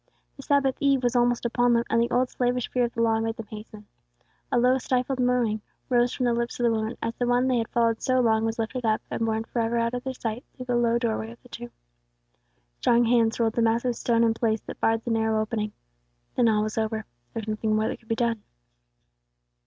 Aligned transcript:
The 0.35 0.41
Sabbath 0.41 0.77
eve 0.79 1.03
was 1.03 1.15
almost 1.15 1.45
upon 1.45 1.73
them, 1.73 1.83
and 1.87 2.01
the 2.01 2.09
old 2.09 2.31
slavish 2.31 2.71
fear 2.71 2.85
of 2.85 2.93
the 2.95 3.03
Law 3.03 3.19
made 3.19 3.35
them 3.35 3.45
hasten. 3.45 3.85
A 4.51 4.57
low 4.57 4.79
stifled 4.79 5.19
moaning 5.19 5.61
rose 5.89 6.11
from 6.11 6.25
the 6.25 6.33
lips 6.33 6.59
of 6.59 6.63
the 6.63 6.71
women, 6.71 6.97
as 7.03 7.13
the 7.19 7.27
One 7.27 7.47
they 7.47 7.59
had 7.59 7.67
followed 7.67 8.01
so 8.01 8.19
long 8.19 8.43
was 8.43 8.57
lifted 8.57 8.83
up, 8.83 9.03
and 9.11 9.23
borne 9.23 9.43
forever 9.43 9.77
out 9.77 9.93
of 9.93 10.03
their 10.03 10.15
sight, 10.15 10.43
through 10.57 10.65
the 10.65 10.75
low 10.75 10.97
doorway 10.97 11.29
of 11.29 11.43
the 11.43 11.49
tomb. 11.49 11.69
Strong 12.79 13.05
hands 13.05 13.39
rolled 13.39 13.53
the 13.53 13.61
massive 13.61 13.95
stone 13.95 14.23
in 14.23 14.33
place 14.33 14.61
that 14.61 14.79
barred 14.79 15.05
the 15.05 15.11
narrow 15.11 15.39
opening. 15.39 15.71
Then 16.33 16.49
all 16.49 16.63
was 16.63 16.79
over; 16.79 17.05
there 17.35 17.41
was 17.41 17.47
nothing 17.47 17.75
more 17.75 17.87
that 17.87 17.97
could 17.99 18.07
be 18.07 18.15
done. 18.15 18.41